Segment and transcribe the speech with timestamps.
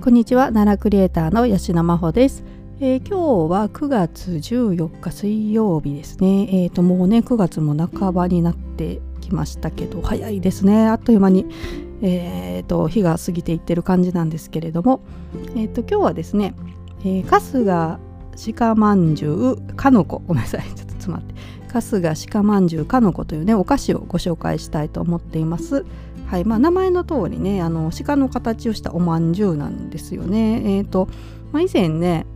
[0.00, 0.44] こんにちは。
[0.52, 2.44] 奈良クリエイターの吉野真帆です、
[2.78, 6.48] えー、今日は9月14日水曜日ですね。
[6.64, 10.86] え、ー、ともうね9月も半ばになってきましたけど早いですね。
[10.86, 11.46] あっという間に
[12.00, 15.00] えーと、日が過ぎていってる感じなんですけれども、
[15.56, 16.54] えーと、今日はですね、
[17.00, 17.98] えー、春日
[18.54, 20.62] 鹿まんじゅうかのこごめんなさい。
[20.76, 21.34] ちょっと詰まって。
[21.72, 25.84] 春日鹿まんじゅうかのこというねお菓子をご紹介したいと思っています。
[26.28, 30.78] はいまあ、名前の通りねあの鹿の形をしたおまんじゅうなんですよね。
[30.78, 31.08] えーと
[31.52, 32.26] まあ、以前ね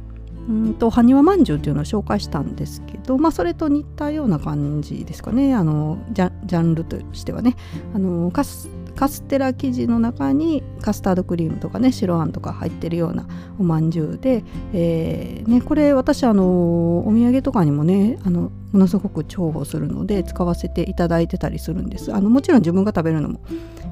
[0.49, 7.55] うんと埴輪まんじゅうっていうのを紹介したんですけど、まあ、それと似たような感じですかねあのジャンルとしてはね
[7.95, 13.27] あのかすカステラ生地の中にカスタードクリームとかね白あんとか入ってるような
[13.59, 22.15] おまんじゅうで、えーね、これ私あのお土産とかにもねあのものすごく重宝するので使わせていただいてたりするんです。
[22.15, 23.41] あのもちろん自分が食べるのも、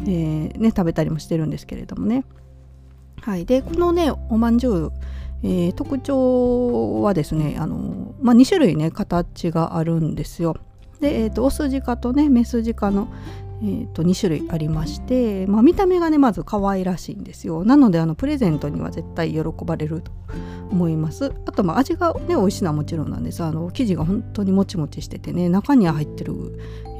[0.02, 2.24] えー、ね、食べたりもしてるんですけれどもね。
[3.20, 3.44] はい。
[3.44, 4.92] でこのねおまんじゅう
[5.42, 10.56] えー、特徴はですねあの、まあ、2種類ね形があるんですよ。
[11.00, 13.08] で、えーと、オスジカとねメスジカの、
[13.62, 17.64] えーと、2種類ありまして、まあ、見た目がねまず可愛らしいんですよ。
[17.64, 20.12] なのであのプレゼントには絶対喜ばれると
[20.70, 21.32] 思います。
[21.46, 23.42] あとまあ味がね美味しいのはもちろんなんです。
[23.42, 26.34] あの生地が本当にもちもちしててね中に入ってる、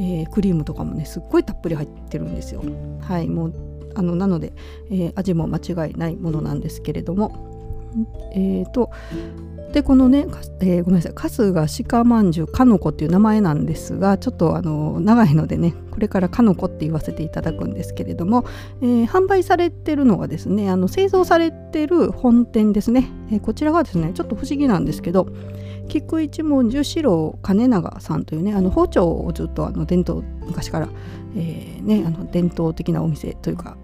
[0.01, 2.63] えー、クリームとかもねすっごいたっぷり入ってるんですよ。
[3.01, 3.55] はいもう
[3.95, 4.53] あのなので、
[4.91, 7.50] えー、味も間違いないものなんですけれども。
[8.33, 8.91] えーと
[9.73, 10.27] でこのね、
[10.61, 18.45] えー、ごめんなさい春日鹿まんじゅうかのこっていう名前なんですがちょっとあの長いのでねこれからかのこって言わせていただくんですけれども、
[18.83, 25.29] えー、販売されてるのはですねあの製造されてる本店ですね、えー、こちらがですねちょっと不思議なんですけど
[25.87, 30.89] 菊一文十四郎金長さんというねあの包丁をずっとあの伝統昔から、
[31.37, 33.77] えーね、あの伝統的なお店というか、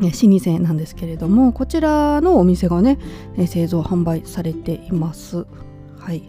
[0.00, 2.98] 老舗なんですけれどもこちらのお店がね
[3.46, 5.46] 製造販売されています。
[5.98, 6.22] はい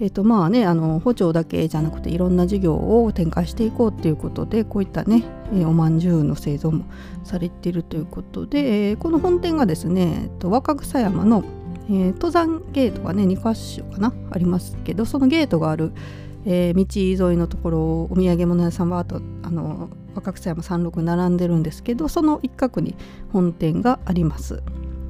[0.00, 5.22] えーとまあね、あの包丁だけじゃなくていろんな事業を展開していこうということでこういったね、
[5.54, 6.84] え、おまんじゅうの製造も
[7.22, 11.44] されているということで、え、この本店がですね、えー、と若草山の、
[11.88, 15.92] えー、登山ゲートがね2か所かなありますけどそのゲートがある、
[16.44, 22.94] えー、道沿いのところお土産物屋さんはあとあの若草山36並んでるんですけどその一角に
[23.32, 24.62] 本店があります。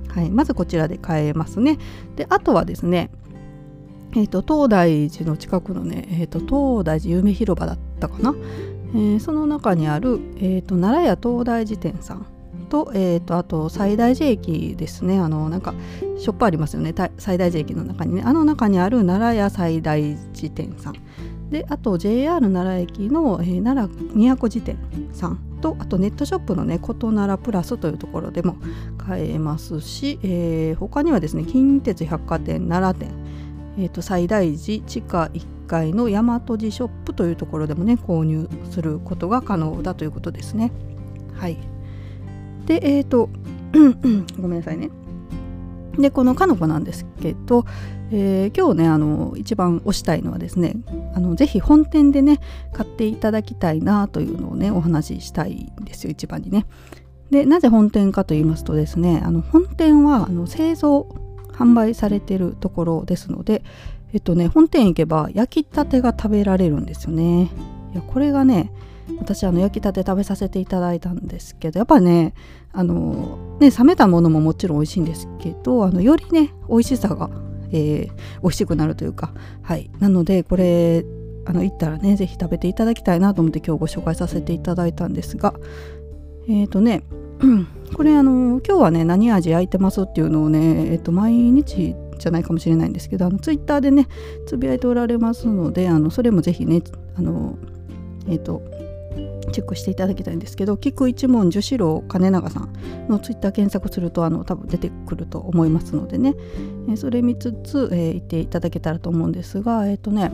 [0.09, 1.78] はい、まずこちらで買えますね。
[2.16, 3.10] であとはですね
[4.16, 8.32] えーと、東大寺の近くのね、えーと、東大寺夢広場だったかな、
[8.94, 12.25] えー、その中にある、えーと、奈良屋東大寺店さん
[12.71, 15.19] と,、えー、とあと西大寺駅ですね。
[15.19, 15.75] あのなんか
[16.19, 16.94] ショップありますよね。
[17.19, 18.22] 西大寺駅の中にね。
[18.25, 20.94] あの中にある奈良屋西大寺店さん。
[21.50, 24.77] であと JR 奈良駅の、えー、奈良都辞典
[25.12, 28.56] さんとあとネットショップのねことならプラスというところでも
[28.99, 33.15] 買えますし、えー、他にはですね近鉄百貨店奈良店、
[33.78, 40.72] えーと、最大寺地下1階の大和寺ショップというところでもね購入することが可能だということですね。
[41.34, 41.56] はい
[42.66, 43.28] でえっ、ー、と
[44.41, 44.91] ごめんなさいね。
[45.99, 47.65] でこのかのこなんですけど、
[48.16, 50.76] えー、今日ねあの一番推したいのはですね
[51.14, 52.38] あのぜひ本店でね
[52.72, 56.64] 買っていただきたいなというのをねお話ししたいんですよ一番にね。
[57.32, 61.08] でなぜ本店かと言いますとですねあの本店はあの製造
[61.54, 63.64] 販売されてるところですので
[64.12, 67.50] えっとね本店行けば焼きたてが食べられるんですよね。
[67.92, 68.70] いやこれがね
[69.19, 72.32] 私あの焼きたて食べさせていただいたんですけどやっぱね
[72.72, 77.28] あのね冷めたものももちろん美味しいんですけどあのよりね美味しさが、
[77.74, 79.34] えー、美味しくなるというか。
[79.62, 79.90] はい。
[79.98, 81.04] なのでこれ
[81.46, 85.54] あの行ったらね是非食べていただきたいなと思って今日ご紹介させていただいたんですが。
[86.48, 87.02] えっ、ー、とね
[87.94, 94.08] これあの今日はね何味焼いてますっていうのをねえっ、ー、と毎日じゃないかもしれないんですけどあのツイッターでね
[94.46, 96.82] つぶやいておられますのであのそれも是非ね
[97.16, 97.58] あの
[98.28, 98.62] えっ、と
[99.52, 106.34] チェックしていただきたいんですけど菊一門樹四郎兼永さんのツイッター検索するとあの多分出てくると思いますのでね、
[106.91, 110.32] えそれ見つつ、えー、言っていただけたらと思うんですがえっ、ー、とね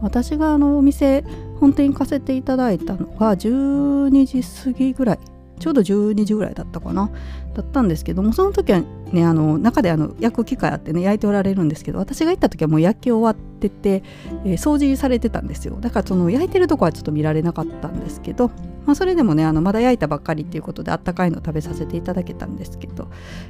[0.00, 1.24] 私があのお店
[1.60, 5.18] 本店行かせていただいたのが12時過ぎぐらい
[5.58, 7.10] ちょうど12時ぐらいだったかな。
[7.54, 8.82] だったんですけどもその時は
[9.12, 14.04] ねあの中であの焼く機械あってね焼いておられるんですけど私が行った時はもう焼き終わってて、
[14.44, 15.76] えー、掃除されてたんですよ。
[15.80, 18.48] だからその焼いてるとこはちょっと見られなかったんですけど、
[18.86, 23.08] まあ、それでもねあのまだ焼いたばっかりっていうことであったかいの食べさせていただけたんですけど、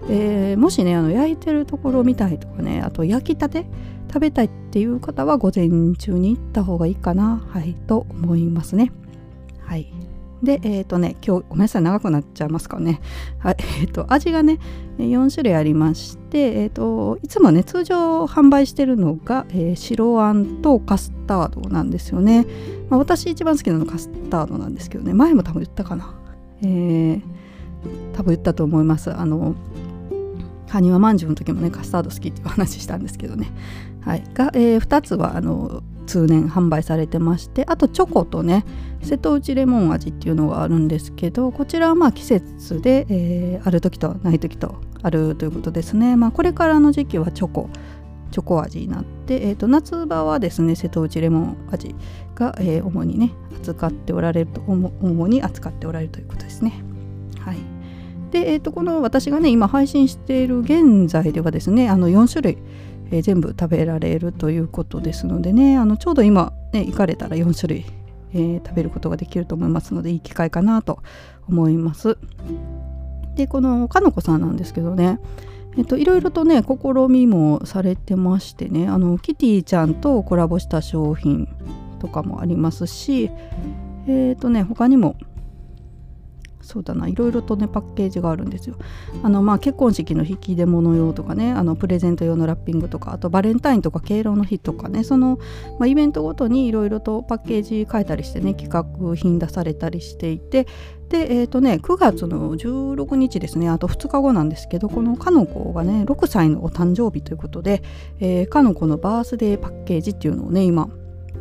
[0.08, 3.66] えー、もしねあの焼いてるところを見たいとかねあと焼きたて
[4.08, 8.90] 食べたいっていう方は午前中に行った方がいいかなはいと思いますね。
[9.60, 9.97] はい。
[10.42, 13.00] で、えっ、ー、とね、今日ごめんなさい、長くなっちゃいますかね。
[13.38, 14.58] はい、 えっ、ー、と、味がね、
[14.98, 22.46] 4種類ありまして、えっ、ー、と、いつもね、通常販売してるのが、えー、白あんとカスタードなんですよね。
[22.88, 26.14] まあ、私一番好きなのカスタードなんですけどね、前も多分言ったかな。
[26.62, 27.20] えー、
[28.14, 29.12] 多分言ったと思います。
[29.12, 29.54] あの、
[30.68, 33.50] 埴輪まんじゅうの時もね、カスタード好きっていう話したんですけどね。
[34.02, 34.24] はい。
[34.34, 38.64] が、えー、2つは、あの、通年販売されてましてあとチョコとね
[39.02, 47.68] 瀬戸内レモン味っていうのがあるんですけどこちらはまあ季節で、えー、ある時とない時とあるということですね、まあ、これからの時期はチョコ
[48.30, 51.94] チョコ味になって、えー、と夏場はですね瀬戸内レモン味
[52.34, 56.82] が、えー、主にね扱っておられると主に扱っておられるということですね。
[57.40, 57.56] はい。
[58.30, 62.58] で、えー、とこの私がね今配信している現在ではですねあの4種類
[63.10, 65.76] えー、全部食べられるということですのでね。
[65.76, 67.86] あのちょうど今、ね、行かれたら4種類、
[68.32, 71.00] えー、食べることができると思いますのでいい機会かなと
[71.48, 72.18] 思います。
[73.34, 75.20] でこのかのこさんなんですけどね。
[75.76, 76.76] えっと、いろいろとね試
[77.08, 78.88] みもされてましてね。
[78.88, 81.48] あのキティちゃんとコラボした商品
[82.00, 83.30] とかもありますし
[84.06, 85.16] えっ、とね他にも
[86.68, 88.76] そうだないろいろとねパッケージがあるんですよ。
[89.22, 95.38] あのまあ結婚式の引き出物用とかねあのプレゼント用のラッピングとかあとバレンタインとか敬老の日とかねその、
[95.78, 100.66] まあ、イベントごとにいろいろとパッケージ変えたりしてね企画品出されたりしていて
[101.08, 107.82] でえっ、ー、とね9月の16日ですねあと2日後なんですけどこのかの子がね6歳のお誕生日ということで、
[108.20, 110.90] えー、かの子のバースデーパッケージっていうのをね今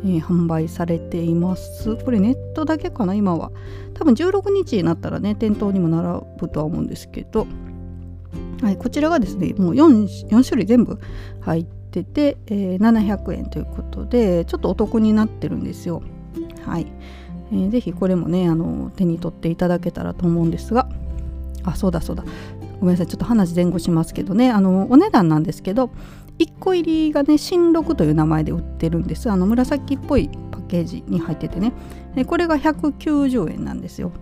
[0.04, 1.96] えー、販売されています。
[1.96, 3.50] これネットだけかな今は。
[3.94, 7.46] 多分16日になったらね店頭にも並ぶとは思うんですけど、
[8.62, 10.98] はい、こちらがですねもう 4, 4種類全部
[11.40, 16.02] 入ってて、えー、700円ということでちょっとお得になってるんですよ。
[16.64, 16.86] はい、
[17.52, 20.88] えー、ぜひこれもねあの手に取っていただけたらと思うんですが。
[21.64, 22.24] あそうだそうだ。
[22.80, 24.50] ごめんなさいちょっと話前後しますけどね。
[24.50, 25.90] あのお値段なんですけど
[26.38, 29.30] 1個入りがね新六という名前で売ってるんです。
[29.30, 31.72] あの紫っぽいパッケージに入っててね。
[32.14, 34.12] でこれが190円なんですよ。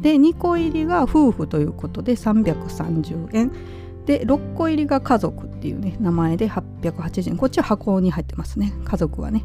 [0.00, 3.52] で2個入りが夫婦ということで330円。
[4.06, 7.36] で6個入りが家族っていうね名前で880円。
[7.36, 8.72] こっちは箱に入ってますね。
[8.84, 9.44] 家族はね。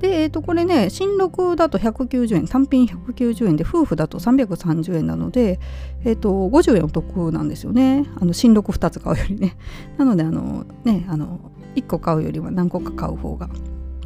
[0.00, 2.46] で、えー、とこれね新録だと190円。
[2.46, 5.58] 単品190円で夫婦だと330円なので、
[6.04, 8.06] えー、と50円お得なんですよね。
[8.20, 9.56] あの新録2つ買うよりね。
[9.96, 11.40] なのであのねあの
[11.78, 13.48] 1個買うよりは何個か買う方が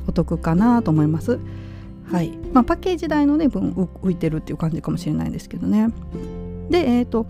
[0.06, 1.38] お得かなと思います。
[2.10, 2.30] はい。
[2.52, 5.88] まあ、パッケージ代のね分浮いてるっていう感じかもしれないですけどね。
[6.70, 7.26] でえっ、ー、と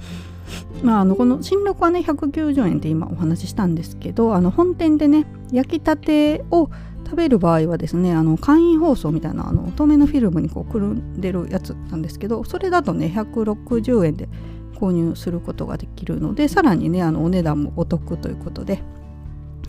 [0.82, 6.68] まあ、あのこの新録はね190円って今お話ししたんですけどあの本店でね焼きたてを
[7.04, 14.28] 食べる場合はですねあの簡易包装みたいなあの透明のフィルムにこうくるんでるやつなんですけどそれだとね160円で
[14.74, 18.82] 購入することができるのでさらにねあのお値段もお得ということで、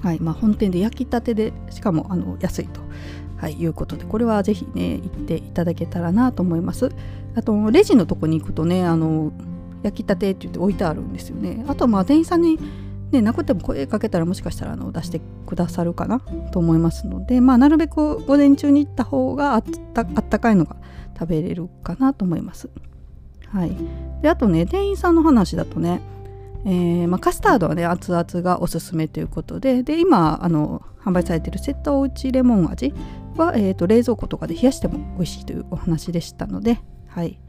[0.04, 2.82] はいまあ、本店で焼きたてでしかもあの安いと、
[3.38, 6.92] はい、いうことでこれはぜひね行っていただけたらなと思います。
[7.36, 9.32] あとレジのとこに行くとねあの
[9.82, 11.64] 焼きたてって言って置いてあるんですよね。
[11.70, 12.60] あとまあ店員さんに
[13.14, 16.20] ね、なくても声かけたらもしかしたらあの出してくださるかな
[16.52, 19.64] と思いますので、まあ、なるべく午前中に行った方があっ
[19.94, 20.76] たあったかいのが
[21.18, 22.70] 食べれるかなと思います。
[23.50, 23.72] はい、
[24.24, 26.02] であとね店員さんの話だとね、
[26.66, 32.94] えー、まあ、カスタードはね熱々がおすすめということでで今あの販売されている瀬戸内レモン味
[33.36, 37.40] は、えーと冷蔵庫とかで冷やしても美味しいというお話でしたので、はい、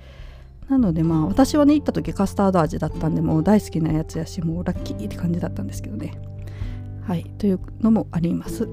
[0.69, 6.15] なのでまあ私はね行った時カスタード味だったんでもう大好きなやつやしもうラッキーって感じだったんですけどね。
[7.07, 7.25] はい。
[7.39, 8.67] というのもあります。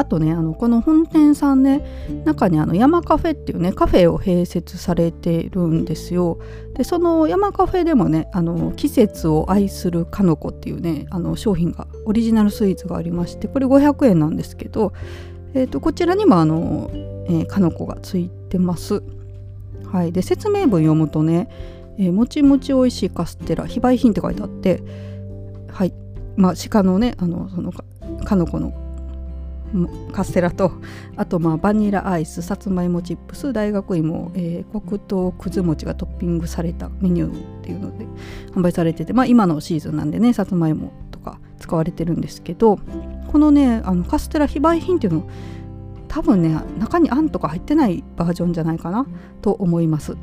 [0.00, 1.84] あとねあのこの本店さんね
[2.24, 6.38] 中にあの山カフェっていうねカフェを併設されてるんですよ。
[6.74, 14.94] でその山カフェでもねあの季節を愛するかのこっていうねあの商品がオリジナルスイーツがありましてこれ500円なんですけど、
[15.52, 19.02] えーと、こちらにもあの、えー、かのこがついてます。
[19.92, 21.50] はい、で説明文読むとね、
[21.98, 24.82] えー、もちもちおいしいカステラ非売品って書いてあって
[25.70, 25.92] はい。
[26.36, 27.84] まあ鹿のねあのそのか
[28.36, 28.72] のこの
[30.12, 30.72] カステラと
[31.16, 38.06] あとまあバニラアイスさつまいもチップス大学芋、えー、黒糖くず餅がトッピングされたメニューっていうので
[38.52, 42.78] 販売されててまあ今のシーズンなんでねさつまいもとか使われてるんですけど
[43.28, 45.30] このねあのカステラ非売品っていうの
[46.08, 49.06] 多分ね中にあんとか入ってないバージョンじゃないかな
[49.42, 50.16] と思います。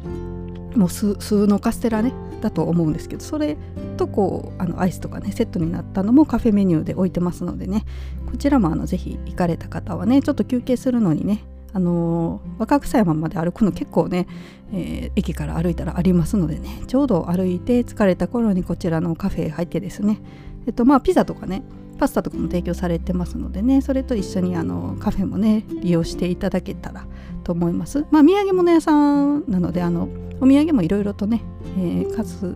[0.76, 3.58] もう数のカステラねだと思うんですけどそれ
[3.98, 7.86] とこうあのアイスとかねセットになったのもカフェメニューで置いてますのでね
[8.30, 14.28] こちらもあのぜひ行かれた方はねちょっと休憩するのにねあの若草山まで歩くの結構ね、
[14.74, 20.20] えー、駅から歩いたらありますのでねちょうど歩いて疲れた頃にこちらのカフェ入ってですね
[20.66, 21.64] えっとまあピザとかね
[21.98, 27.06] パスタとかも提供されてますのでねそれと一緒にあのカフェもね利用していただけたら
[27.44, 28.06] と思います。
[28.12, 28.94] まあ土産物屋さ
[29.26, 30.08] んなのであの
[30.40, 31.42] お土産もいろいろとね、
[31.78, 32.56] えー、数、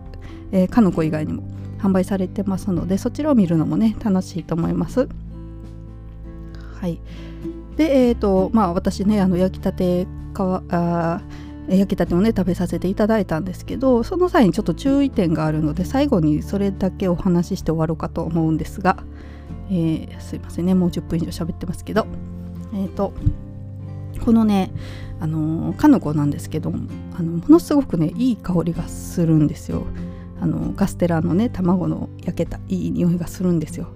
[0.52, 1.42] えー、かの子以外にも
[1.78, 5.08] 販売されてますのでそちらを見るのもね楽しいと思います。
[6.80, 6.98] はい。
[7.76, 11.20] でえ、ー、とまあ私ねあの焼きたてかあ
[11.68, 19.02] 焼きたてをね食べさせていただいたんですけどその際にちょっと注意点があるので最後にそれだけお話しして終わろうかと思うんですが、
[19.74, 20.74] えー、すいませんね。
[20.74, 22.06] もう10分以上喋ってますけど。
[22.74, 23.12] えっ、ー、と
[24.24, 24.70] このね
[25.18, 26.72] あのかのこなんですけど
[27.16, 29.84] あのものすごくねいい香りがするんですよ。
[30.40, 33.88] あのカステラのね卵の焼けたいい匂いがするんですよ。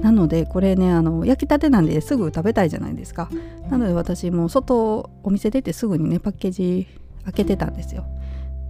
[0.00, 3.30] なのでこれねあの焼きたてなんですぐ食べたいじゃないですか。
[3.70, 6.88] なので私も外お店出てすぐにねパッケージ
[7.24, 8.04] 開けてたんですよ。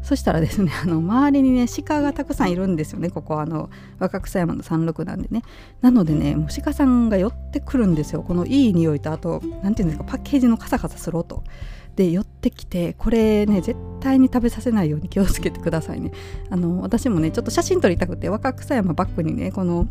[0.03, 3.11] そしたらですね あの周りにね鹿がたくさんいるんですよね。
[3.11, 5.43] ここあの若草山の山麓なんでね。
[5.81, 8.23] なのでねもう鹿さんが寄ってくるんですよ。
[8.23, 11.43] このいい匂いとあと何て言うんですかパッケージのカサカサする音。
[11.97, 16.11] で寄ってきてこれね絶対に食べさせないように 気をつけてくださいね。
[16.51, 19.87] あの私もねちょっと写真撮りたくて若草山バックにねこの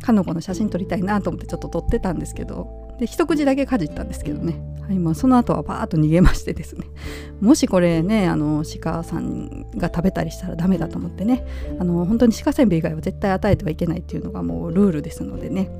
[0.00, 2.81] かの子の写真撮りたいなと思ってちょっと撮ってたんですけど。
[2.98, 6.86] で一口だけかじったんですけどね、はいまあ、その後はバーッと逃げましてですね。
[7.40, 11.44] もしこれねあの鹿さんが食べたりしたらダメだと思ってね。
[11.78, 15.70] あの本当に鹿せんべい以外は絶対与えてはいけないっていうのがもうルールですのでね。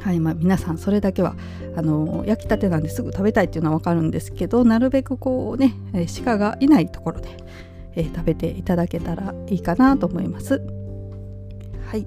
[0.00, 1.36] はいまあ、皆さんそれだけは
[1.76, 5.74] あの焼きたてなんですぐ食べたいっていうのは分かるんですけどなるべくこうね
[6.24, 7.28] 鹿がいないところで、
[7.94, 10.60] えー、食べていただけたらいいかなと思います。
[11.86, 12.06] はい、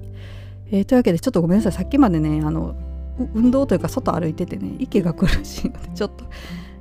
[0.70, 1.72] えー、というわけでちょっとごめんなさい。
[1.72, 2.74] さっきまでねあの
[3.34, 6.24] 運動というか外歩いててね息が苦しいのでちょっと、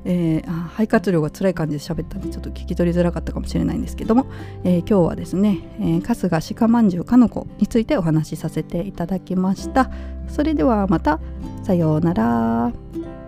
[0.04, 4.28] えー、肺活量が辛い感じで喋ったんでちょっと聞き取りづらかったかもしれないんですけども、
[4.64, 9.90] えー、今日はですね、えー、春日鹿まんじゅうかの子についてお話しさせていただきました
[10.28, 11.20] それではまた
[11.64, 13.25] さようなら。